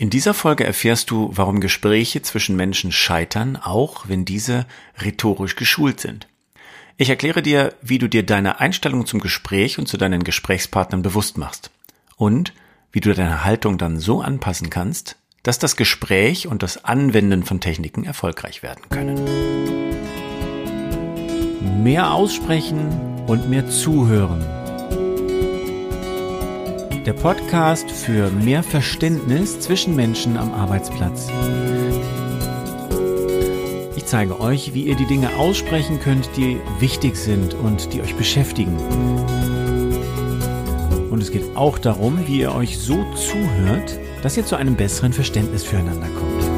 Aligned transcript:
In 0.00 0.08
dieser 0.08 0.32
Folge 0.32 0.64
erfährst 0.64 1.10
du, 1.10 1.30
warum 1.34 1.60
Gespräche 1.60 2.22
zwischen 2.22 2.56
Menschen 2.56 2.90
scheitern, 2.90 3.58
auch 3.58 4.08
wenn 4.08 4.24
diese 4.24 4.64
rhetorisch 4.96 5.56
geschult 5.56 6.00
sind. 6.00 6.26
Ich 6.96 7.10
erkläre 7.10 7.42
dir, 7.42 7.74
wie 7.82 7.98
du 7.98 8.08
dir 8.08 8.24
deine 8.24 8.60
Einstellung 8.60 9.04
zum 9.04 9.20
Gespräch 9.20 9.78
und 9.78 9.88
zu 9.88 9.98
deinen 9.98 10.24
Gesprächspartnern 10.24 11.02
bewusst 11.02 11.36
machst 11.36 11.70
und 12.16 12.54
wie 12.92 13.00
du 13.00 13.12
deine 13.12 13.44
Haltung 13.44 13.76
dann 13.76 14.00
so 14.00 14.22
anpassen 14.22 14.70
kannst, 14.70 15.16
dass 15.42 15.58
das 15.58 15.76
Gespräch 15.76 16.46
und 16.46 16.62
das 16.62 16.82
Anwenden 16.82 17.42
von 17.42 17.60
Techniken 17.60 18.04
erfolgreich 18.04 18.62
werden 18.62 18.84
können. 18.88 19.20
Mehr 21.82 22.14
aussprechen 22.14 22.88
und 23.26 23.50
mehr 23.50 23.68
zuhören 23.68 24.59
der 27.06 27.12
Podcast 27.14 27.90
für 27.90 28.30
mehr 28.30 28.62
Verständnis 28.62 29.58
zwischen 29.60 29.96
Menschen 29.96 30.36
am 30.36 30.52
Arbeitsplatz. 30.52 31.28
Ich 33.96 34.04
zeige 34.04 34.40
euch, 34.40 34.74
wie 34.74 34.84
ihr 34.84 34.96
die 34.96 35.06
Dinge 35.06 35.34
aussprechen 35.36 36.00
könnt, 36.00 36.28
die 36.36 36.60
wichtig 36.78 37.16
sind 37.16 37.54
und 37.54 37.92
die 37.92 38.02
euch 38.02 38.14
beschäftigen. 38.16 38.76
Und 41.10 41.22
es 41.22 41.30
geht 41.30 41.56
auch 41.56 41.78
darum, 41.78 42.26
wie 42.26 42.40
ihr 42.40 42.54
euch 42.54 42.78
so 42.78 43.04
zuhört, 43.14 43.98
dass 44.22 44.36
ihr 44.36 44.44
zu 44.44 44.56
einem 44.56 44.76
besseren 44.76 45.12
Verständnis 45.12 45.64
füreinander 45.64 46.08
kommt. 46.08 46.50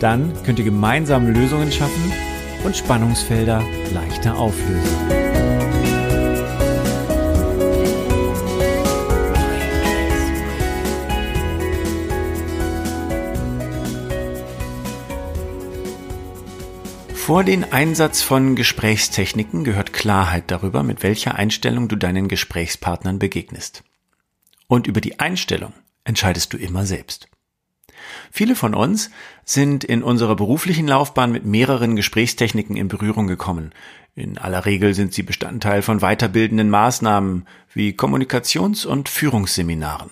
Dann 0.00 0.32
könnt 0.44 0.58
ihr 0.58 0.64
gemeinsam 0.64 1.26
Lösungen 1.26 1.70
schaffen 1.70 2.12
und 2.64 2.76
Spannungsfelder 2.76 3.62
leichter 3.92 4.38
auflösen. 4.38 5.23
Vor 17.24 17.42
den 17.42 17.72
Einsatz 17.72 18.20
von 18.20 18.54
Gesprächstechniken 18.54 19.64
gehört 19.64 19.94
Klarheit 19.94 20.50
darüber, 20.50 20.82
mit 20.82 21.02
welcher 21.02 21.36
Einstellung 21.36 21.88
du 21.88 21.96
deinen 21.96 22.28
Gesprächspartnern 22.28 23.18
begegnest. 23.18 23.82
Und 24.66 24.86
über 24.86 25.00
die 25.00 25.20
Einstellung 25.20 25.72
entscheidest 26.04 26.52
du 26.52 26.58
immer 26.58 26.84
selbst. 26.84 27.28
Viele 28.30 28.54
von 28.54 28.74
uns 28.74 29.08
sind 29.42 29.84
in 29.84 30.02
unserer 30.02 30.36
beruflichen 30.36 30.86
Laufbahn 30.86 31.32
mit 31.32 31.46
mehreren 31.46 31.96
Gesprächstechniken 31.96 32.76
in 32.76 32.88
Berührung 32.88 33.26
gekommen. 33.26 33.72
In 34.14 34.36
aller 34.36 34.66
Regel 34.66 34.92
sind 34.92 35.14
sie 35.14 35.22
Bestandteil 35.22 35.80
von 35.80 36.00
weiterbildenden 36.00 36.68
Maßnahmen 36.68 37.46
wie 37.72 37.94
Kommunikations- 37.94 38.84
und 38.84 39.08
Führungsseminaren. 39.08 40.10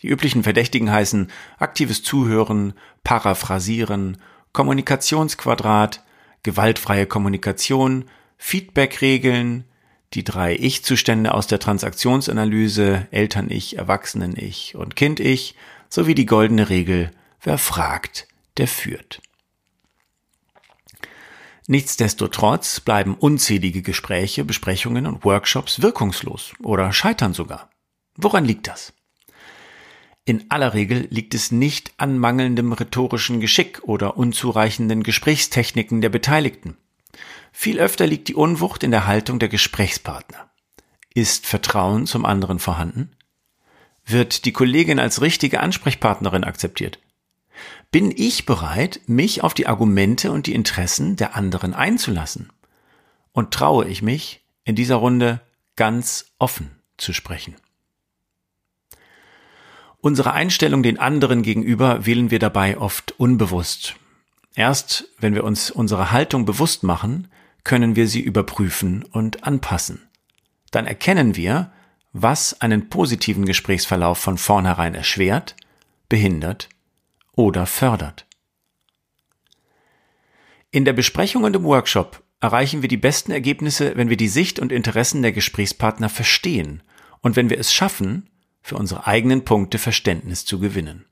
Die 0.00 0.08
üblichen 0.08 0.44
Verdächtigen 0.44 0.92
heißen 0.92 1.28
aktives 1.58 2.04
Zuhören, 2.04 2.74
Paraphrasieren, 3.02 4.18
Kommunikationsquadrat, 4.52 6.05
gewaltfreie 6.46 7.06
Kommunikation, 7.06 8.04
Feedback-Regeln, 8.38 9.64
die 10.14 10.22
drei 10.22 10.54
Ich-Zustände 10.54 11.34
aus 11.34 11.48
der 11.48 11.58
Transaktionsanalyse, 11.58 13.08
Eltern-Ich, 13.10 13.76
Erwachsenen-Ich 13.76 14.76
und 14.76 14.94
Kind-Ich, 14.94 15.56
sowie 15.88 16.14
die 16.14 16.24
goldene 16.24 16.70
Regel, 16.70 17.10
wer 17.42 17.58
fragt, 17.58 18.28
der 18.58 18.68
führt. 18.68 19.20
Nichtsdestotrotz 21.66 22.78
bleiben 22.78 23.16
unzählige 23.16 23.82
Gespräche, 23.82 24.44
Besprechungen 24.44 25.04
und 25.06 25.24
Workshops 25.24 25.82
wirkungslos 25.82 26.52
oder 26.62 26.92
scheitern 26.92 27.34
sogar. 27.34 27.70
Woran 28.14 28.44
liegt 28.44 28.68
das? 28.68 28.92
In 30.28 30.50
aller 30.50 30.74
Regel 30.74 31.06
liegt 31.10 31.34
es 31.34 31.52
nicht 31.52 31.92
an 31.98 32.18
mangelndem 32.18 32.72
rhetorischen 32.72 33.40
Geschick 33.40 33.84
oder 33.84 34.16
unzureichenden 34.16 35.04
Gesprächstechniken 35.04 36.00
der 36.00 36.08
Beteiligten. 36.08 36.76
Viel 37.52 37.78
öfter 37.78 38.08
liegt 38.08 38.26
die 38.26 38.34
Unwucht 38.34 38.82
in 38.82 38.90
der 38.90 39.06
Haltung 39.06 39.38
der 39.38 39.48
Gesprächspartner. 39.48 40.50
Ist 41.14 41.46
Vertrauen 41.46 42.06
zum 42.06 42.26
anderen 42.26 42.58
vorhanden? 42.58 43.12
Wird 44.04 44.46
die 44.46 44.52
Kollegin 44.52 44.98
als 44.98 45.20
richtige 45.20 45.60
Ansprechpartnerin 45.60 46.42
akzeptiert? 46.42 46.98
Bin 47.92 48.12
ich 48.14 48.46
bereit, 48.46 49.00
mich 49.06 49.44
auf 49.44 49.54
die 49.54 49.68
Argumente 49.68 50.32
und 50.32 50.48
die 50.48 50.54
Interessen 50.54 51.14
der 51.14 51.36
anderen 51.36 51.72
einzulassen? 51.72 52.52
Und 53.30 53.54
traue 53.54 53.86
ich 53.86 54.02
mich, 54.02 54.44
in 54.64 54.74
dieser 54.74 54.96
Runde 54.96 55.40
ganz 55.76 56.32
offen 56.40 56.72
zu 56.96 57.12
sprechen? 57.12 57.54
Unsere 60.06 60.34
Einstellung 60.34 60.84
den 60.84 61.00
anderen 61.00 61.42
gegenüber 61.42 62.06
wählen 62.06 62.30
wir 62.30 62.38
dabei 62.38 62.78
oft 62.78 63.18
unbewusst. 63.18 63.96
Erst 64.54 65.08
wenn 65.18 65.34
wir 65.34 65.42
uns 65.42 65.68
unsere 65.68 66.12
Haltung 66.12 66.44
bewusst 66.44 66.84
machen, 66.84 67.26
können 67.64 67.96
wir 67.96 68.06
sie 68.06 68.20
überprüfen 68.20 69.02
und 69.02 69.42
anpassen. 69.42 70.08
Dann 70.70 70.86
erkennen 70.86 71.34
wir, 71.34 71.72
was 72.12 72.60
einen 72.60 72.88
positiven 72.88 73.46
Gesprächsverlauf 73.46 74.18
von 74.18 74.38
vornherein 74.38 74.94
erschwert, 74.94 75.56
behindert 76.08 76.68
oder 77.32 77.66
fördert. 77.66 78.26
In 80.70 80.84
der 80.84 80.92
Besprechung 80.92 81.42
und 81.42 81.56
im 81.56 81.64
Workshop 81.64 82.22
erreichen 82.38 82.80
wir 82.80 82.88
die 82.88 82.96
besten 82.96 83.32
Ergebnisse, 83.32 83.96
wenn 83.96 84.08
wir 84.08 84.16
die 84.16 84.28
Sicht 84.28 84.60
und 84.60 84.70
Interessen 84.70 85.22
der 85.22 85.32
Gesprächspartner 85.32 86.10
verstehen 86.10 86.84
und 87.22 87.34
wenn 87.34 87.50
wir 87.50 87.58
es 87.58 87.74
schaffen, 87.74 88.30
für 88.66 88.74
unsere 88.74 89.06
eigenen 89.06 89.44
Punkte 89.44 89.78
Verständnis 89.78 90.44
zu 90.44 90.58
gewinnen. 90.58 91.04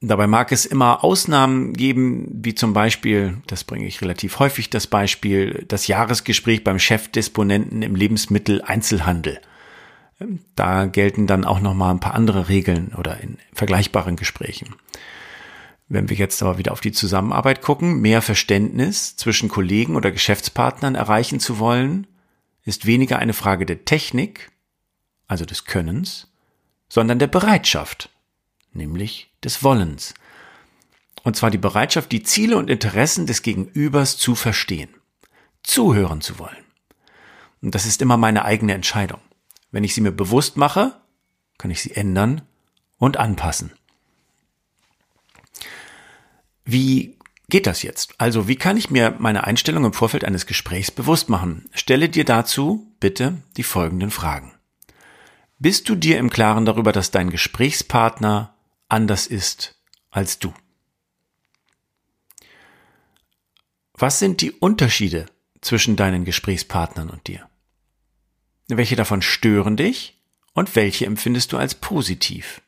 Dabei 0.00 0.26
mag 0.26 0.50
es 0.50 0.66
immer 0.66 1.04
Ausnahmen 1.04 1.72
geben, 1.72 2.26
wie 2.32 2.56
zum 2.56 2.72
Beispiel, 2.72 3.36
das 3.46 3.62
bringe 3.62 3.86
ich 3.86 4.02
relativ 4.02 4.40
häufig 4.40 4.70
das 4.70 4.88
Beispiel, 4.88 5.64
das 5.68 5.86
Jahresgespräch 5.86 6.64
beim 6.64 6.80
Chefdisponenten 6.80 7.82
im 7.82 7.94
Lebensmitteleinzelhandel. 7.94 9.40
Da 10.56 10.86
gelten 10.86 11.28
dann 11.28 11.44
auch 11.44 11.60
noch 11.60 11.74
mal 11.74 11.92
ein 11.92 12.00
paar 12.00 12.14
andere 12.14 12.48
Regeln 12.48 12.92
oder 12.98 13.20
in 13.20 13.38
vergleichbaren 13.52 14.16
Gesprächen. 14.16 14.74
Wenn 15.88 16.10
wir 16.10 16.16
jetzt 16.16 16.42
aber 16.42 16.58
wieder 16.58 16.72
auf 16.72 16.80
die 16.80 16.90
Zusammenarbeit 16.90 17.62
gucken, 17.62 18.00
mehr 18.00 18.20
Verständnis 18.20 19.14
zwischen 19.14 19.48
Kollegen 19.48 19.94
oder 19.94 20.10
Geschäftspartnern 20.10 20.96
erreichen 20.96 21.38
zu 21.38 21.60
wollen, 21.60 22.08
ist 22.64 22.84
weniger 22.84 23.20
eine 23.20 23.32
Frage 23.32 23.64
der 23.64 23.84
Technik 23.84 24.50
also 25.28 25.44
des 25.44 25.64
Könnens, 25.64 26.26
sondern 26.88 27.18
der 27.18 27.26
Bereitschaft, 27.28 28.10
nämlich 28.72 29.30
des 29.44 29.62
Wollens. 29.62 30.14
Und 31.22 31.36
zwar 31.36 31.50
die 31.50 31.58
Bereitschaft, 31.58 32.10
die 32.10 32.22
Ziele 32.22 32.56
und 32.56 32.70
Interessen 32.70 33.26
des 33.26 33.42
Gegenübers 33.42 34.16
zu 34.16 34.34
verstehen, 34.34 34.88
zuhören 35.62 36.20
zu 36.20 36.38
wollen. 36.38 36.64
Und 37.60 37.74
das 37.74 37.86
ist 37.86 38.02
immer 38.02 38.16
meine 38.16 38.44
eigene 38.44 38.74
Entscheidung. 38.74 39.20
Wenn 39.70 39.84
ich 39.84 39.94
sie 39.94 40.00
mir 40.00 40.12
bewusst 40.12 40.56
mache, 40.56 40.96
kann 41.58 41.70
ich 41.70 41.82
sie 41.82 41.94
ändern 41.94 42.42
und 42.98 43.16
anpassen. 43.16 43.72
Wie 46.64 47.18
geht 47.48 47.66
das 47.66 47.82
jetzt? 47.82 48.14
Also 48.18 48.46
wie 48.48 48.56
kann 48.56 48.76
ich 48.76 48.90
mir 48.90 49.16
meine 49.18 49.44
Einstellung 49.44 49.84
im 49.84 49.92
Vorfeld 49.92 50.24
eines 50.24 50.46
Gesprächs 50.46 50.90
bewusst 50.90 51.28
machen? 51.28 51.68
Stelle 51.72 52.08
dir 52.08 52.24
dazu 52.24 52.86
bitte 53.00 53.42
die 53.56 53.62
folgenden 53.62 54.10
Fragen. 54.10 54.57
Bist 55.58 55.88
du 55.88 55.96
dir 55.96 56.18
im 56.18 56.30
Klaren 56.30 56.66
darüber, 56.66 56.92
dass 56.92 57.10
dein 57.10 57.30
Gesprächspartner 57.30 58.54
anders 58.88 59.26
ist 59.26 59.74
als 60.10 60.38
du? 60.38 60.54
Was 63.94 64.20
sind 64.20 64.40
die 64.40 64.52
Unterschiede 64.52 65.26
zwischen 65.60 65.96
deinen 65.96 66.24
Gesprächspartnern 66.24 67.10
und 67.10 67.26
dir? 67.26 67.48
Welche 68.68 68.94
davon 68.94 69.20
stören 69.20 69.76
dich 69.76 70.22
und 70.52 70.76
welche 70.76 71.06
empfindest 71.06 71.52
du 71.52 71.56
als 71.56 71.74
positiv? 71.74 72.62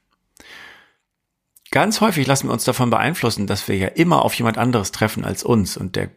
Ganz 1.71 2.01
häufig 2.01 2.27
lassen 2.27 2.49
wir 2.49 2.53
uns 2.53 2.65
davon 2.65 2.91
beeinflussen, 2.91 3.47
dass 3.47 3.69
wir 3.69 3.77
ja 3.77 3.87
immer 3.87 4.25
auf 4.25 4.35
jemand 4.35 4.59
anderes 4.59 4.91
treffen 4.91 5.25
als 5.25 5.45
uns 5.45 5.77
und 5.77 5.95
der 5.95 6.11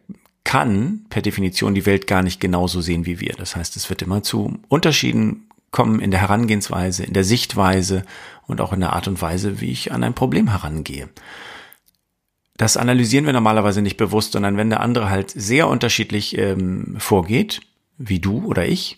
kann 0.44 1.06
per 1.09 1.21
Definition 1.21 1.75
die 1.75 1.86
Welt 1.86 2.07
gar 2.07 2.24
nicht 2.24 2.39
genauso 2.39 2.81
sehen 2.81 3.06
wie 3.06 3.19
wir. 3.19 3.33
Das 3.33 3.56
heißt, 3.56 3.75
es 3.75 3.89
wird 3.89 4.01
immer 4.01 4.24
zu 4.24 4.59
Unterschieden 4.68 5.47
kommen 5.73 5.99
in 5.99 6.11
der 6.11 6.21
Herangehensweise, 6.21 7.03
in 7.03 7.13
der 7.13 7.25
Sichtweise 7.25 8.05
und 8.47 8.61
auch 8.61 8.71
in 8.71 8.79
der 8.79 8.93
Art 8.93 9.09
und 9.09 9.21
Weise, 9.21 9.59
wie 9.59 9.71
ich 9.71 9.91
an 9.91 10.03
ein 10.03 10.13
Problem 10.13 10.49
herangehe. 10.49 11.09
Das 12.55 12.77
analysieren 12.77 13.25
wir 13.25 13.33
normalerweise 13.33 13.81
nicht 13.81 13.97
bewusst, 13.97 14.31
sondern 14.31 14.55
wenn 14.55 14.69
der 14.69 14.79
andere 14.79 15.09
halt 15.09 15.31
sehr 15.31 15.67
unterschiedlich 15.67 16.37
ähm, 16.37 16.95
vorgeht, 16.99 17.61
wie 17.97 18.19
du 18.19 18.45
oder 18.45 18.65
ich, 18.65 18.97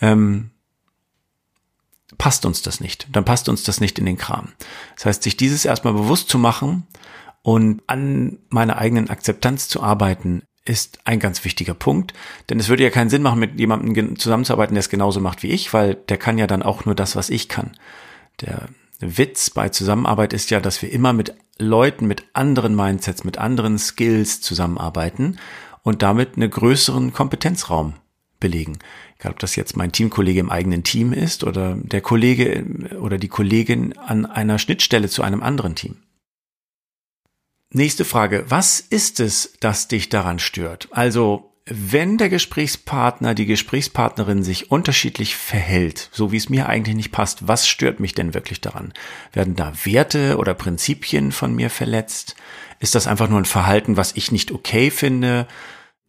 ähm, 0.00 0.50
passt 2.18 2.44
uns 2.44 2.60
das 2.62 2.80
nicht. 2.80 3.06
Dann 3.12 3.24
passt 3.24 3.48
uns 3.48 3.62
das 3.62 3.80
nicht 3.80 3.98
in 3.98 4.06
den 4.06 4.18
Kram. 4.18 4.48
Das 4.96 5.06
heißt, 5.06 5.22
sich 5.22 5.36
dieses 5.36 5.64
erstmal 5.64 5.94
bewusst 5.94 6.28
zu 6.28 6.38
machen 6.38 6.86
und 7.42 7.82
an 7.86 8.38
meiner 8.48 8.76
eigenen 8.76 9.08
Akzeptanz 9.08 9.68
zu 9.68 9.82
arbeiten, 9.82 10.42
ist 10.68 11.00
ein 11.04 11.18
ganz 11.18 11.44
wichtiger 11.44 11.74
Punkt, 11.74 12.12
denn 12.50 12.60
es 12.60 12.68
würde 12.68 12.82
ja 12.82 12.90
keinen 12.90 13.10
Sinn 13.10 13.22
machen, 13.22 13.40
mit 13.40 13.58
jemandem 13.58 14.18
zusammenzuarbeiten, 14.18 14.74
der 14.74 14.80
es 14.80 14.88
genauso 14.88 15.20
macht 15.20 15.42
wie 15.42 15.50
ich, 15.50 15.72
weil 15.72 15.94
der 15.94 16.18
kann 16.18 16.38
ja 16.38 16.46
dann 16.46 16.62
auch 16.62 16.84
nur 16.84 16.94
das, 16.94 17.16
was 17.16 17.30
ich 17.30 17.48
kann. 17.48 17.72
Der 18.40 18.68
Witz 19.00 19.50
bei 19.50 19.68
Zusammenarbeit 19.68 20.32
ist 20.32 20.50
ja, 20.50 20.60
dass 20.60 20.82
wir 20.82 20.92
immer 20.92 21.12
mit 21.12 21.34
Leuten 21.58 22.06
mit 22.06 22.24
anderen 22.32 22.74
Mindsets, 22.74 23.24
mit 23.24 23.38
anderen 23.38 23.78
Skills 23.78 24.40
zusammenarbeiten 24.40 25.38
und 25.82 26.02
damit 26.02 26.36
einen 26.36 26.50
größeren 26.50 27.12
Kompetenzraum 27.12 27.94
belegen. 28.40 28.78
Egal, 29.18 29.32
ob 29.32 29.38
das 29.38 29.56
jetzt 29.56 29.76
mein 29.76 29.92
Teamkollege 29.92 30.40
im 30.40 30.50
eigenen 30.50 30.84
Team 30.84 31.12
ist 31.12 31.42
oder 31.42 31.76
der 31.76 32.00
Kollege 32.00 32.64
oder 33.00 33.18
die 33.18 33.28
Kollegin 33.28 33.96
an 33.96 34.26
einer 34.26 34.58
Schnittstelle 34.58 35.08
zu 35.08 35.22
einem 35.22 35.42
anderen 35.42 35.74
Team. 35.74 35.96
Nächste 37.70 38.06
Frage. 38.06 38.46
Was 38.48 38.80
ist 38.80 39.20
es, 39.20 39.52
das 39.60 39.88
dich 39.88 40.08
daran 40.08 40.38
stört? 40.38 40.88
Also, 40.90 41.52
wenn 41.66 42.16
der 42.16 42.30
Gesprächspartner, 42.30 43.34
die 43.34 43.44
Gesprächspartnerin 43.44 44.42
sich 44.42 44.70
unterschiedlich 44.70 45.36
verhält, 45.36 46.08
so 46.10 46.32
wie 46.32 46.38
es 46.38 46.48
mir 46.48 46.66
eigentlich 46.66 46.96
nicht 46.96 47.12
passt, 47.12 47.46
was 47.46 47.68
stört 47.68 48.00
mich 48.00 48.14
denn 48.14 48.32
wirklich 48.32 48.62
daran? 48.62 48.94
Werden 49.34 49.54
da 49.54 49.74
Werte 49.84 50.38
oder 50.38 50.54
Prinzipien 50.54 51.30
von 51.30 51.54
mir 51.54 51.68
verletzt? 51.68 52.36
Ist 52.80 52.94
das 52.94 53.06
einfach 53.06 53.28
nur 53.28 53.38
ein 53.38 53.44
Verhalten, 53.44 53.98
was 53.98 54.12
ich 54.16 54.32
nicht 54.32 54.50
okay 54.50 54.90
finde? 54.90 55.46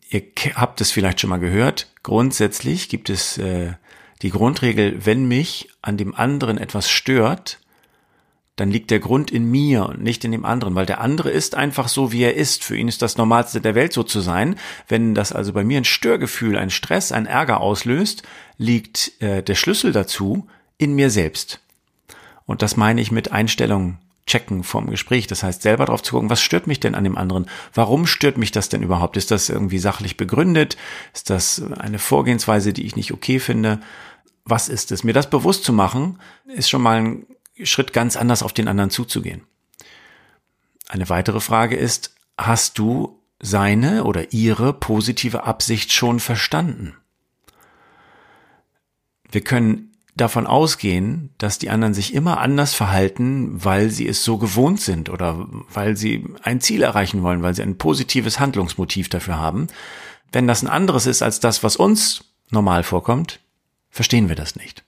Ihr 0.08 0.24
habt 0.56 0.80
es 0.80 0.92
vielleicht 0.92 1.20
schon 1.20 1.30
mal 1.30 1.40
gehört. 1.42 1.92
Grundsätzlich 2.04 2.88
gibt 2.88 3.10
es 3.10 3.38
äh, 3.38 3.74
die 4.22 4.30
Grundregel, 4.30 5.06
wenn 5.06 5.28
mich 5.28 5.70
an 5.82 5.98
dem 5.98 6.16
anderen 6.16 6.58
etwas 6.58 6.90
stört, 6.90 7.60
dann 8.60 8.72
liegt 8.72 8.92
der 8.92 9.00
Grund 9.00 9.32
in 9.32 9.50
mir 9.50 9.86
und 9.86 10.02
nicht 10.02 10.26
in 10.26 10.32
dem 10.32 10.44
anderen, 10.44 10.76
weil 10.76 10.86
der 10.86 11.00
andere 11.00 11.30
ist 11.30 11.56
einfach 11.56 11.88
so, 11.88 12.12
wie 12.12 12.24
er 12.24 12.36
ist. 12.36 12.64
Für 12.64 12.76
ihn 12.76 12.90
ist 12.90 13.02
das 13.02 13.18
Normalste 13.18 13.62
der 13.62 13.76
Welt 13.76 13.94
so 13.94 14.04
zu 14.04 14.20
sein. 14.20 14.56
Wenn 14.88 15.16
das 15.16 15.32
also 15.32 15.54
bei 15.54 15.64
mir 15.64 15.78
ein 15.78 15.86
Störgefühl, 15.86 16.58
ein 16.58 16.70
Stress, 16.70 17.12
ein 17.12 17.26
Ärger 17.26 17.62
auslöst, 17.62 18.24
liegt 18.58 19.14
äh, 19.22 19.42
der 19.42 19.56
Schlüssel 19.56 19.94
dazu 19.94 20.48
in 20.78 20.94
mir 20.94 21.10
selbst. 21.10 21.62
Und 22.46 22.62
das 22.62 22.76
meine 22.76 23.00
ich 23.00 23.12
mit 23.12 23.32
Einstellung 23.32 23.98
checken 24.26 24.64
vom 24.64 24.90
Gespräch. 24.90 25.28
Das 25.28 25.42
heißt, 25.42 25.62
selber 25.62 25.86
drauf 25.86 26.04
zu 26.04 26.16
gucken, 26.16 26.30
was 26.30 26.42
stört 26.42 26.68
mich 26.68 26.80
denn 26.80 26.96
an 26.96 27.04
dem 27.04 27.18
anderen? 27.18 27.46
Warum 27.74 28.06
stört 28.06 28.38
mich 28.38 28.52
das 28.52 28.70
denn 28.70 28.84
überhaupt? 28.84 29.18
Ist 29.18 29.32
das 29.32 29.50
irgendwie 29.50 29.80
sachlich 29.80 30.18
begründet? 30.18 30.78
Ist 31.14 31.30
das 31.30 31.64
eine 31.80 32.00
Vorgehensweise, 32.00 32.74
die 32.74 32.86
ich 32.86 32.96
nicht 32.96 33.14
okay 33.14 33.40
finde? 33.40 33.80
Was 34.46 34.68
ist 34.68 34.92
es? 34.92 35.04
Mir 35.04 35.14
das 35.14 35.30
bewusst 35.30 35.64
zu 35.64 35.74
machen, 35.74 36.20
ist 36.46 36.70
schon 36.70 36.82
mal 36.82 36.98
ein 36.98 37.26
Schritt 37.66 37.94
ganz 37.94 38.16
anders 38.16 38.44
auf 38.44 38.54
den 38.54 38.68
anderen 38.68 38.90
zuzugehen. 38.90 39.42
Eine 40.88 41.10
weitere 41.10 41.40
Frage 41.40 41.76
ist, 41.76 42.16
hast 42.38 42.80
du 42.80 43.20
seine 43.40 44.04
oder 44.04 44.34
ihre 44.34 44.74
positive 44.74 45.44
Absicht 45.44 45.94
schon 45.94 46.20
verstanden? 46.20 46.96
Wir 49.32 49.42
können 49.42 49.90
davon 50.16 50.48
ausgehen, 50.48 51.30
dass 51.38 51.60
die 51.60 51.70
anderen 51.70 51.94
sich 51.94 52.14
immer 52.14 52.40
anders 52.40 52.74
verhalten, 52.74 53.64
weil 53.64 53.90
sie 53.90 54.08
es 54.08 54.24
so 54.24 54.38
gewohnt 54.38 54.82
sind 54.82 55.10
oder 55.10 55.48
weil 55.72 55.96
sie 55.96 56.26
ein 56.42 56.62
Ziel 56.62 56.82
erreichen 56.82 57.22
wollen, 57.24 57.42
weil 57.42 57.54
sie 57.54 57.62
ein 57.62 57.78
positives 57.78 58.40
Handlungsmotiv 58.40 59.10
dafür 59.10 59.38
haben. 59.38 59.68
Wenn 60.32 60.48
das 60.48 60.62
ein 60.62 60.68
anderes 60.68 61.06
ist 61.06 61.22
als 61.22 61.40
das, 61.40 61.64
was 61.64 61.76
uns 61.76 62.26
normal 62.50 62.84
vorkommt, 62.84 63.40
verstehen 63.90 64.30
wir 64.30 64.36
das 64.36 64.56
nicht. 64.56 64.84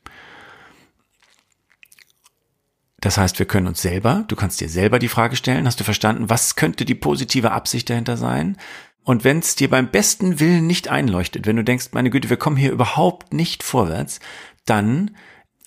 Das 3.02 3.18
heißt, 3.18 3.40
wir 3.40 3.48
können 3.48 3.68
uns 3.68 3.82
selber, 3.82 4.24
du 4.28 4.36
kannst 4.36 4.62
dir 4.62 4.70
selber 4.70 5.00
die 5.00 5.08
Frage 5.08 5.36
stellen, 5.36 5.66
hast 5.66 5.80
du 5.80 5.84
verstanden, 5.84 6.30
was 6.30 6.56
könnte 6.56 6.86
die 6.86 6.96
positive 6.96 7.52
Absicht 7.52 7.90
dahinter 7.90 8.16
sein? 8.16 8.58
Und 9.04 9.24
wenn 9.24 9.40
es 9.40 9.56
dir 9.56 9.70
beim 9.70 9.90
besten 9.90 10.40
Willen 10.40 10.68
nicht 10.68 10.88
einleuchtet, 10.88 11.48
wenn 11.48 11.56
du 11.56 11.64
denkst, 11.64 11.90
meine 11.94 12.12
Güte, 12.12 12.30
wir 12.30 12.38
kommen 12.38 12.58
hier 12.58 12.72
überhaupt 12.72 13.34
nicht 13.34 13.64
vorwärts, 13.64 14.20
dann 14.66 15.12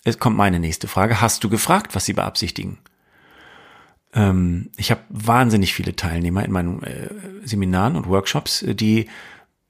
es 0.05 0.19
kommt 0.19 0.37
meine 0.37 0.59
nächste 0.59 0.87
Frage, 0.87 1.19
hast 1.19 1.43
du 1.43 1.49
gefragt, 1.49 1.95
was 1.95 2.05
sie 2.05 2.13
beabsichtigen? 2.13 2.77
Ähm, 4.13 4.69
ich 4.77 4.91
habe 4.91 5.01
wahnsinnig 5.09 5.73
viele 5.73 5.95
Teilnehmer 5.95 6.45
in 6.45 6.51
meinen 6.51 6.83
äh, 6.83 7.09
Seminaren 7.43 7.97
und 7.97 8.07
Workshops, 8.07 8.61
äh, 8.61 8.75
die 8.75 9.09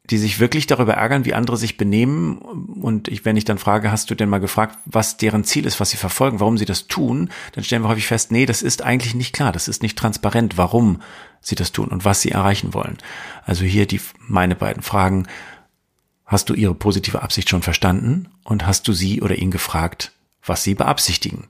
die 0.09 0.17
sich 0.17 0.39
wirklich 0.39 0.67
darüber 0.67 0.93
ärgern, 0.93 1.25
wie 1.25 1.33
andere 1.33 1.57
sich 1.57 1.77
benehmen. 1.77 2.37
Und 2.37 3.07
ich, 3.07 3.25
wenn 3.25 3.37
ich 3.37 3.45
dann 3.45 3.57
frage, 3.57 3.91
hast 3.91 4.09
du 4.09 4.15
denn 4.15 4.29
mal 4.29 4.39
gefragt, 4.39 4.77
was 4.85 5.17
deren 5.17 5.43
Ziel 5.43 5.65
ist, 5.65 5.79
was 5.79 5.89
sie 5.89 5.97
verfolgen, 5.97 6.39
warum 6.39 6.57
sie 6.57 6.65
das 6.65 6.87
tun, 6.87 7.29
dann 7.53 7.63
stellen 7.63 7.83
wir 7.83 7.89
häufig 7.89 8.07
fest, 8.07 8.31
nee, 8.31 8.45
das 8.45 8.61
ist 8.61 8.83
eigentlich 8.83 9.15
nicht 9.15 9.33
klar, 9.33 9.51
das 9.51 9.67
ist 9.67 9.81
nicht 9.81 9.97
transparent, 9.97 10.57
warum 10.57 11.01
sie 11.41 11.55
das 11.55 11.71
tun 11.71 11.89
und 11.89 12.05
was 12.05 12.21
sie 12.21 12.31
erreichen 12.31 12.73
wollen. 12.73 12.97
Also 13.45 13.65
hier 13.65 13.85
die, 13.85 14.01
meine 14.19 14.55
beiden 14.55 14.83
Fragen. 14.83 15.27
Hast 16.25 16.49
du 16.49 16.55
ihre 16.55 16.73
positive 16.73 17.21
Absicht 17.21 17.49
schon 17.49 17.61
verstanden 17.61 18.29
und 18.43 18.65
hast 18.65 18.87
du 18.87 18.93
sie 18.93 19.21
oder 19.21 19.35
ihn 19.35 19.51
gefragt, 19.51 20.11
was 20.43 20.63
sie 20.63 20.73
beabsichtigen? 20.73 21.47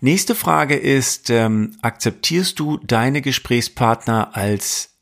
Nächste 0.00 0.34
Frage 0.34 0.76
ist, 0.76 1.30
ähm, 1.30 1.76
akzeptierst 1.82 2.58
du 2.58 2.78
deine 2.78 3.22
Gesprächspartner 3.22 4.36
als 4.36 4.95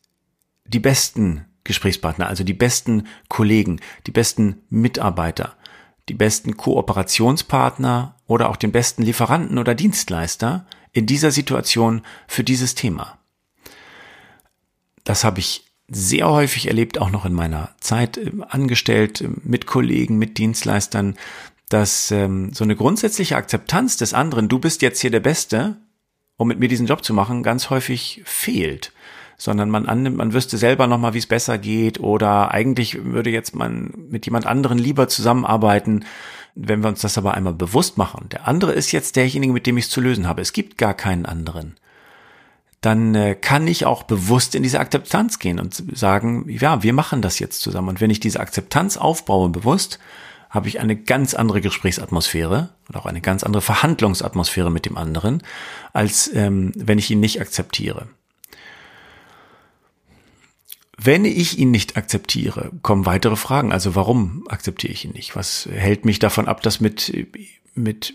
die 0.67 0.81
besten 0.81 1.45
Gesprächspartner, 1.65 2.29
also 2.29 2.45
die 2.45 2.55
besten 2.55 3.07
Kollegen, 3.29 3.81
die 4.07 4.11
besten 4.11 4.63
Mitarbeiter, 4.69 5.55
die 6.09 6.15
besten 6.15 6.57
Kooperationspartner 6.57 8.17
oder 8.27 8.51
auch 8.51 8.57
den 8.57 8.73
besten 8.73 9.03
Lieferanten 9.03 9.59
oder 9.59 9.75
Dienstleister 9.75 10.67
in 10.93 11.07
dieser 11.07 11.31
Situation 11.31 12.03
für 12.29 12.45
dieses 12.45 12.75
Thema. 12.75 13.19
Das 15.05 15.25
habe 15.25 15.41
ich 15.41 15.65
sehr 15.89 16.31
häufig 16.31 16.69
erlebt, 16.69 16.99
auch 16.99 17.11
noch 17.11 17.27
in 17.27 17.35
meiner 17.35 17.75
Zeit 17.81 18.17
äh, 18.17 18.31
angestellt 18.49 19.21
äh, 19.21 19.29
mit 19.43 19.67
Kollegen, 19.67 20.17
mit 20.17 20.39
Dienstleistern, 20.39 21.15
dass 21.69 22.11
ähm, 22.11 22.53
so 22.53 22.65
eine 22.65 22.77
grundsätzliche 22.77 23.37
Akzeptanz 23.37 23.97
des 23.97 24.15
anderen, 24.15 24.49
du 24.49 24.59
bist 24.59 24.83
jetzt 24.83 25.01
hier 25.01 25.11
der 25.11 25.21
Beste, 25.21 25.77
um 26.37 26.49
mit 26.49 26.59
mir 26.59 26.69
diesen 26.69 26.87
Job 26.87 27.05
zu 27.05 27.13
machen, 27.13 27.43
ganz 27.43 27.71
häufig 27.71 28.23
fehlt 28.25 28.93
sondern 29.37 29.71
man 29.71 29.87
annimmt, 29.87 30.17
man 30.17 30.33
wüsste 30.33 30.59
selber 30.59 30.87
nochmal, 30.87 31.15
wie 31.15 31.19
es 31.19 31.27
besser 31.27 31.59
geht 31.59 32.01
oder 32.01 32.51
eigentlich 32.51 33.05
würde 33.05 33.31
jetzt 33.31 33.55
man 33.55 33.93
mit 34.11 34.27
jemand 34.27 34.47
anderen 34.47 34.79
lieber 34.79 35.09
zusammenarbeiten. 35.09 36.05
Wenn 36.55 36.83
wir 36.83 36.89
uns 36.89 37.01
das 37.01 37.19
aber 37.19 37.35
einmal 37.35 37.55
bewusst 37.55 37.99
machen, 37.99 38.29
der 38.31 38.47
andere 38.47 38.73
ist 38.73 38.93
jetzt 38.93 39.17
derjenige, 39.17 39.53
mit 39.53 39.67
dem 39.67 39.77
ich 39.77 39.87
es 39.87 39.91
zu 39.91 40.01
lösen 40.01 40.29
habe. 40.29 40.41
Es 40.41 40.53
gibt 40.53 40.79
gar 40.79 40.95
keinen 40.95 41.27
anderen. 41.27 41.77
Dann 42.81 43.15
äh, 43.15 43.35
kann 43.35 43.67
ich 43.67 43.87
auch 43.87 44.03
bewusst 44.03 44.55
in 44.55 44.63
diese 44.63 44.79
Akzeptanz 44.79 45.39
gehen 45.39 45.59
und 45.59 45.83
sagen, 45.97 46.47
ja, 46.49 46.83
wir 46.83 46.93
machen 46.93 47.23
das 47.23 47.39
jetzt 47.39 47.61
zusammen. 47.61 47.89
Und 47.89 48.01
wenn 48.01 48.11
ich 48.11 48.21
diese 48.21 48.41
Akzeptanz 48.41 48.97
aufbaue, 48.97 49.49
bewusst, 49.49 49.99
habe 50.51 50.69
ich 50.69 50.79
eine 50.79 50.95
ganz 50.95 51.35
andere 51.35 51.61
Gesprächsatmosphäre 51.61 52.69
oder 52.89 53.01
auch 53.01 53.07
eine 53.07 53.21
ganz 53.21 53.43
andere 53.43 53.63
Verhandlungsatmosphäre 53.63 54.71
mit 54.71 54.87
dem 54.87 54.97
anderen, 54.97 55.43
als 55.93 56.31
ähm, 56.33 56.73
wenn 56.77 56.99
ich 56.99 57.11
ihn 57.11 57.19
nicht 57.19 57.41
akzeptiere. 57.41 58.07
Wenn 60.97 61.25
ich 61.25 61.59
ihn 61.59 61.71
nicht 61.71 61.97
akzeptiere, 61.97 62.71
kommen 62.83 63.07
weitere 63.07 63.37
Fragen. 63.37 63.73
Also 63.73 63.95
warum 63.95 64.45
akzeptiere 64.49 64.93
ich 64.93 65.05
ihn 65.05 65.13
nicht? 65.13 65.37
Was 65.37 65.69
hält 65.71 66.05
mich 66.05 66.19
davon 66.19 66.47
ab, 66.49 66.63
das 66.63 66.81
mit, 66.81 67.13
mit 67.75 68.15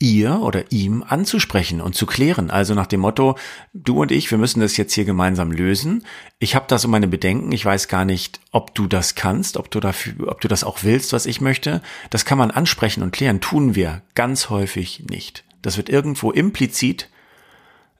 ihr 0.00 0.40
oder 0.40 0.72
ihm 0.72 1.04
anzusprechen 1.06 1.80
und 1.80 1.94
zu 1.94 2.06
klären. 2.06 2.50
Also 2.50 2.74
nach 2.74 2.86
dem 2.86 3.00
Motto, 3.00 3.36
du 3.74 4.00
und 4.00 4.10
ich, 4.10 4.30
wir 4.30 4.38
müssen 4.38 4.60
das 4.60 4.76
jetzt 4.78 4.94
hier 4.94 5.04
gemeinsam 5.04 5.52
lösen. 5.52 6.04
Ich 6.38 6.54
habe 6.54 6.64
da 6.68 6.78
so 6.78 6.88
meine 6.88 7.06
Bedenken. 7.06 7.52
Ich 7.52 7.64
weiß 7.64 7.86
gar 7.86 8.06
nicht, 8.06 8.40
ob 8.50 8.74
du 8.74 8.86
das 8.86 9.14
kannst, 9.14 9.58
ob 9.58 9.70
du 9.70 9.78
dafür, 9.78 10.28
ob 10.28 10.40
du 10.40 10.48
das 10.48 10.64
auch 10.64 10.82
willst, 10.82 11.12
was 11.12 11.26
ich 11.26 11.42
möchte. 11.42 11.82
Das 12.08 12.24
kann 12.24 12.38
man 12.38 12.50
ansprechen 12.50 13.02
und 13.02 13.12
klären. 13.12 13.40
Tun 13.42 13.74
wir 13.74 14.00
ganz 14.14 14.48
häufig 14.48 15.04
nicht. 15.08 15.44
Das 15.60 15.76
wird 15.76 15.90
irgendwo 15.90 16.30
implizit 16.30 17.10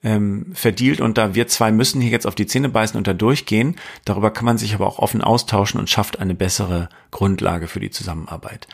ähm, 0.02 0.47
verdealt 0.54 1.00
und 1.00 1.19
da 1.19 1.35
wir 1.35 1.47
zwei 1.49 1.73
müssen 1.73 2.00
hier 2.00 2.11
jetzt 2.11 2.26
auf 2.26 2.35
die 2.35 2.47
Zähne 2.47 2.69
beißen 2.69 2.97
und 2.97 3.07
da 3.07 3.12
durchgehen. 3.12 3.76
Darüber 4.04 4.30
kann 4.30 4.45
man 4.45 4.59
sich 4.59 4.75
aber 4.75 4.87
auch 4.87 4.99
offen 4.99 5.23
austauschen 5.23 5.78
und 5.78 5.90
schafft 5.90 6.19
eine 6.19 6.35
bessere 6.35 6.88
Grundlage 7.11 7.69
für 7.69 7.80
die 7.80 7.90
Zusammenarbeit. 7.90 8.66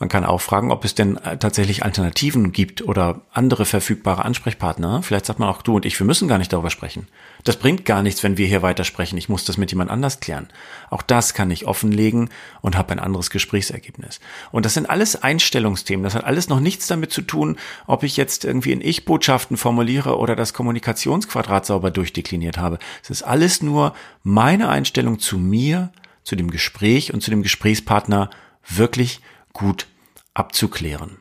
Man 0.00 0.08
kann 0.08 0.24
auch 0.24 0.40
fragen, 0.40 0.70
ob 0.70 0.84
es 0.84 0.94
denn 0.94 1.16
äh, 1.16 1.38
tatsächlich 1.38 1.84
Alternativen 1.84 2.52
gibt 2.52 2.82
oder 2.82 3.22
andere 3.32 3.64
verfügbare 3.64 4.24
Ansprechpartner. 4.24 5.02
Vielleicht 5.02 5.26
sagt 5.26 5.40
man 5.40 5.48
auch, 5.48 5.60
du 5.60 5.74
und 5.74 5.84
ich, 5.84 5.98
wir 5.98 6.06
müssen 6.06 6.28
gar 6.28 6.38
nicht 6.38 6.52
darüber 6.52 6.70
sprechen. 6.70 7.08
Das 7.42 7.56
bringt 7.56 7.84
gar 7.84 8.02
nichts, 8.02 8.22
wenn 8.22 8.36
wir 8.36 8.46
hier 8.46 8.62
weitersprechen. 8.62 9.18
Ich 9.18 9.28
muss 9.28 9.44
das 9.44 9.56
mit 9.56 9.72
jemand 9.72 9.90
anders 9.90 10.20
klären. 10.20 10.48
Auch 10.90 11.02
das 11.02 11.34
kann 11.34 11.50
ich 11.50 11.66
offenlegen 11.66 12.30
und 12.60 12.76
habe 12.76 12.92
ein 12.92 13.00
anderes 13.00 13.30
Gesprächsergebnis. 13.30 14.20
Und 14.52 14.64
das 14.64 14.74
sind 14.74 14.88
alles 14.88 15.20
Einstellungsthemen. 15.20 16.04
Das 16.04 16.14
hat 16.14 16.24
alles 16.24 16.48
noch 16.48 16.60
nichts 16.60 16.86
damit 16.86 17.12
zu 17.12 17.22
tun, 17.22 17.56
ob 17.88 18.04
ich 18.04 18.16
jetzt 18.16 18.44
irgendwie 18.44 18.72
in 18.72 18.80
Ich-Botschaften 18.80 19.56
formuliere 19.56 20.16
oder 20.16 20.36
das 20.36 20.54
Kommunikationsquadrat 20.54 21.66
sauber 21.66 21.90
durchdekliniert 21.90 22.56
habe. 22.56 22.78
Es 23.02 23.10
ist 23.10 23.22
alles 23.22 23.62
nur 23.62 23.94
meine 24.22 24.68
Einstellung 24.68 25.18
zu 25.18 25.38
mir, 25.38 25.90
zu 26.22 26.36
dem 26.36 26.52
Gespräch 26.52 27.12
und 27.12 27.20
zu 27.20 27.30
dem 27.30 27.42
Gesprächspartner 27.42 28.30
wirklich 28.68 29.22
gut 29.58 29.88
abzuklären. 30.34 31.18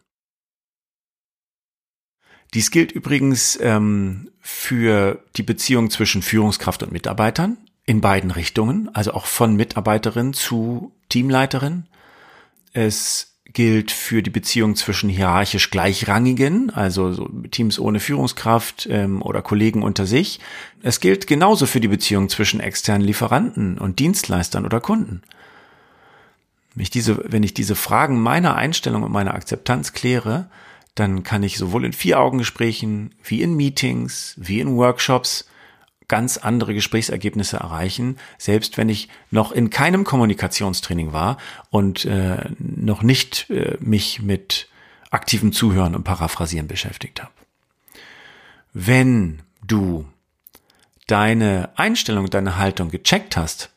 Dies 2.54 2.72
gilt 2.72 2.92
übrigens 2.92 3.58
ähm, 3.62 4.30
für 4.40 5.24
die 5.36 5.44
Beziehung 5.44 5.90
zwischen 5.90 6.22
Führungskraft 6.22 6.84
und 6.84 6.92
Mitarbeitern 6.92 7.58
in 7.86 8.00
beiden 8.00 8.32
Richtungen, 8.32 8.90
also 8.94 9.12
auch 9.14 9.26
von 9.26 9.56
Mitarbeiterin 9.56 10.34
zu 10.34 10.94
Teamleiterin. 11.10 11.88
Es 12.74 13.40
gilt 13.46 13.92
für 13.92 14.22
die 14.22 14.30
Beziehung 14.30 14.76
zwischen 14.76 15.10
hierarchisch 15.10 15.72
Gleichrangigen, 15.72 16.70
also 16.70 17.12
so 17.12 17.28
Teams 17.50 17.80
ohne 17.80 18.00
Führungskraft 18.00 18.88
ähm, 18.90 19.22
oder 19.22 19.42
Kollegen 19.42 19.84
unter 19.84 20.06
sich. 20.06 20.40
Es 20.84 21.00
gilt 21.00 21.28
genauso 21.28 21.66
für 21.66 21.80
die 21.80 21.88
Beziehung 21.88 22.30
zwischen 22.30 22.60
externen 22.60 23.06
Lieferanten 23.06 23.78
und 23.78 24.00
Dienstleistern 24.00 24.66
oder 24.66 24.80
Kunden. 24.80 25.24
Wenn 26.78 26.84
ich 26.84 26.92
diese, 26.92 27.20
wenn 27.26 27.42
ich 27.42 27.56
diese 27.56 27.74
Fragen 27.74 28.22
meiner 28.22 28.56
Einstellung 28.56 29.02
und 29.02 29.12
meiner 29.12 29.34
Akzeptanz 29.34 29.94
kläre, 29.94 30.48
dann 30.94 31.24
kann 31.24 31.42
ich 31.42 31.58
sowohl 31.58 31.84
in 31.84 31.92
Vier-Augen-Gesprächen 31.92 33.16
wie 33.24 33.42
in 33.42 33.56
Meetings, 33.56 34.36
wie 34.38 34.60
in 34.60 34.76
Workshops 34.76 35.50
ganz 36.08 36.38
andere 36.38 36.76
Gesprächsergebnisse 36.76 37.58
erreichen, 37.58 38.18
selbst 38.38 38.78
wenn 38.78 38.90
ich 38.90 39.10
noch 39.32 39.52
in 39.52 39.72
keinem 39.72 40.04
Kommunikationstraining 40.04 41.14
war 41.14 41.38
und 41.72 42.06
äh, 42.06 42.48
noch 42.60 43.02
nicht 43.02 43.50
äh, 43.50 43.78
mich 43.80 44.22
mit 44.22 44.70
aktivem 45.10 45.54
Zuhören 45.54 45.96
und 45.96 46.04
Paraphrasieren 46.04 46.68
beschäftigt 46.68 47.24
habe. 47.24 47.32
Wenn 48.72 49.42
du 49.66 50.06
deine 51.08 51.70
Einstellung, 51.76 52.30
deine 52.30 52.58
Haltung 52.58 52.92
gecheckt 52.92 53.36
hast, 53.36 53.72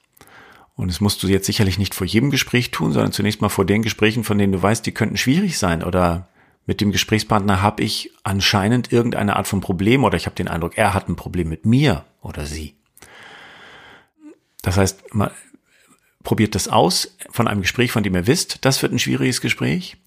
und 0.80 0.88
das 0.88 1.02
musst 1.02 1.22
du 1.22 1.28
jetzt 1.28 1.44
sicherlich 1.44 1.78
nicht 1.78 1.94
vor 1.94 2.06
jedem 2.06 2.30
Gespräch 2.30 2.70
tun, 2.70 2.92
sondern 2.92 3.12
zunächst 3.12 3.42
mal 3.42 3.50
vor 3.50 3.66
den 3.66 3.82
Gesprächen, 3.82 4.24
von 4.24 4.38
denen 4.38 4.54
du 4.54 4.62
weißt, 4.62 4.84
die 4.86 4.92
könnten 4.92 5.18
schwierig 5.18 5.58
sein 5.58 5.84
oder 5.84 6.28
mit 6.64 6.80
dem 6.80 6.90
Gesprächspartner 6.90 7.60
habe 7.60 7.82
ich 7.82 8.12
anscheinend 8.22 8.90
irgendeine 8.90 9.36
Art 9.36 9.46
von 9.46 9.60
Problem 9.60 10.04
oder 10.04 10.16
ich 10.16 10.24
habe 10.24 10.36
den 10.36 10.48
Eindruck, 10.48 10.78
er 10.78 10.94
hat 10.94 11.08
ein 11.08 11.16
Problem 11.16 11.50
mit 11.50 11.66
mir 11.66 12.04
oder 12.22 12.46
sie. 12.46 12.76
Das 14.62 14.78
heißt, 14.78 15.14
mal, 15.14 15.32
probiert 16.22 16.54
das 16.54 16.68
aus 16.68 17.14
von 17.30 17.46
einem 17.46 17.60
Gespräch, 17.60 17.92
von 17.92 18.02
dem 18.02 18.14
ihr 18.14 18.26
wisst, 18.26 18.64
das 18.64 18.80
wird 18.80 18.92
ein 18.92 18.98
schwieriges 18.98 19.42
Gespräch. 19.42 19.98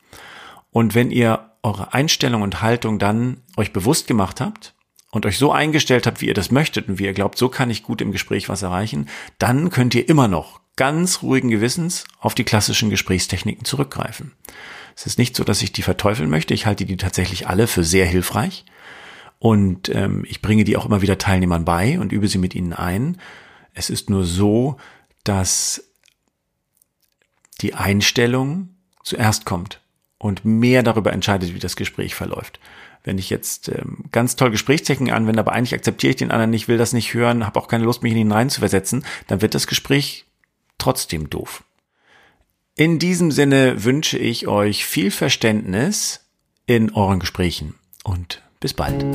Und 0.72 0.96
wenn 0.96 1.12
ihr 1.12 1.52
eure 1.62 1.94
Einstellung 1.94 2.42
und 2.42 2.64
Haltung 2.64 2.98
dann 2.98 3.42
euch 3.58 3.74
bewusst 3.74 4.08
gemacht 4.08 4.42
habt 4.42 4.74
und 5.14 5.28
euch 5.28 5.38
so 5.38 5.52
eingestellt 5.52 6.08
habt, 6.08 6.22
wie 6.22 6.26
ihr 6.26 6.34
das 6.34 6.50
möchtet 6.50 6.90
und 6.90 6.98
wie 6.98 7.06
ihr 7.06 7.14
glaubt, 7.14 7.38
so 7.38 7.48
kann 7.48 7.70
ich 7.70 7.84
gut 7.84 8.02
im 8.02 8.12
Gespräch 8.12 8.50
was 8.50 8.64
erreichen, 8.64 9.08
dann 9.38 9.70
könnt 9.70 9.94
ihr 9.94 10.10
immer 10.10 10.28
noch 10.28 10.60
ganz 10.76 11.22
ruhigen 11.22 11.52
Gewissens 11.52 12.06
auf 12.20 12.34
die 12.34 12.44
klassischen 12.44 12.90
Gesprächstechniken 12.90 13.64
zurückgreifen. 13.64 14.32
Es 14.96 15.06
ist 15.06 15.20
nicht 15.20 15.36
so, 15.36 15.44
dass 15.44 15.62
ich 15.62 15.72
die 15.72 15.84
verteufeln 15.84 16.32
möchte. 16.32 16.56
Ich 16.56 16.66
halte 16.66 16.86
die 16.86 16.98
tatsächlich 16.98 17.48
alle 17.48 17.68
für 17.68 17.84
sehr 17.84 18.08
hilfreich. 18.08 18.66
Und 19.38 19.90
ähm, 19.90 20.26
ich 20.28 20.42
bringe 20.42 20.64
die 20.64 20.78
auch 20.78 20.86
immer 20.88 21.04
wieder 21.04 21.20
Teilnehmern 21.20 21.64
bei 21.64 22.00
und 22.00 22.12
übe 22.12 22.28
sie 22.28 22.40
mit 22.40 22.56
ihnen 22.56 22.74
ein. 22.74 23.20
Es 23.76 23.92
ist 23.92 24.10
nur 24.10 24.26
so, 24.26 24.78
dass 25.24 25.92
die 27.62 27.76
Einstellung 27.76 28.70
zuerst 29.04 29.46
kommt 29.46 29.83
und 30.24 30.46
mehr 30.46 30.84
darüber 30.84 31.12
entscheidet, 31.12 31.54
wie 31.54 31.60
das 31.60 31.76
Gespräch 31.76 32.16
verläuft. 32.16 32.60
Wenn 33.04 33.18
ich 33.18 33.30
jetzt 33.30 33.68
ähm, 33.68 34.06
ganz 34.14 34.38
toll 34.38 34.52
Gesprächstechniken 34.52 35.14
anwende, 35.14 35.42
aber 35.42 35.52
eigentlich 35.52 35.74
akzeptiere 35.74 36.12
ich 36.12 36.16
den 36.16 36.32
anderen 36.32 36.50
nicht, 36.50 36.70
will 36.70 36.78
das 36.78 36.94
nicht 36.94 37.14
hören, 37.14 37.46
habe 37.46 37.60
auch 37.60 37.68
keine 37.68 37.84
Lust, 37.84 38.04
mich 38.04 38.14
in 38.14 38.20
ihn 38.20 38.32
reinzuversetzen, 38.32 39.06
dann 39.28 39.42
wird 39.42 39.54
das 39.54 39.68
Gespräch 39.68 40.26
trotzdem 40.78 41.30
doof. 41.30 41.64
In 42.76 43.00
diesem 43.00 43.32
Sinne 43.32 43.84
wünsche 43.84 44.18
ich 44.18 44.48
euch 44.48 44.86
viel 44.86 45.12
Verständnis 45.12 46.22
in 46.66 46.94
euren 46.94 47.20
Gesprächen 47.20 47.76
und 48.06 48.42
bis 48.62 48.74
bald. 48.74 49.06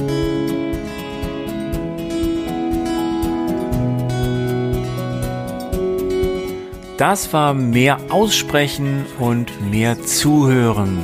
Das 6.98 7.32
war 7.32 7.54
mehr 7.54 7.98
Aussprechen 8.10 9.06
und 9.20 9.70
mehr 9.70 10.02
Zuhören. 10.02 10.98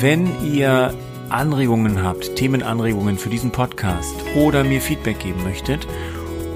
Wenn 0.00 0.44
ihr 0.44 0.92
Anregungen 1.28 2.02
habt, 2.02 2.34
Themenanregungen 2.34 3.16
für 3.16 3.28
diesen 3.28 3.52
Podcast 3.52 4.12
oder 4.34 4.64
mir 4.64 4.80
Feedback 4.80 5.20
geben 5.20 5.44
möchtet 5.44 5.86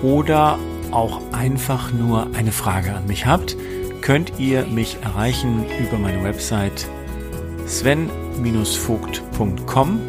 oder 0.02 0.58
auch 0.90 1.20
einfach 1.30 1.92
nur 1.92 2.34
eine 2.34 2.50
Frage 2.50 2.94
an 2.94 3.06
mich 3.06 3.26
habt, 3.26 3.56
könnt 4.00 4.40
ihr 4.40 4.66
mich 4.66 4.96
erreichen 5.02 5.64
über 5.80 5.96
meine 5.96 6.24
Website 6.24 6.88
sven-vogt.com 7.64 10.00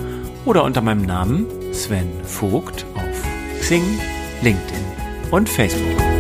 oder 0.45 0.63
unter 0.63 0.81
meinem 0.81 1.03
Namen 1.03 1.45
Sven 1.71 2.09
Vogt 2.23 2.83
auf 2.95 3.21
Xing, 3.59 3.83
LinkedIn 4.41 4.85
und 5.29 5.47
Facebook. 5.47 6.18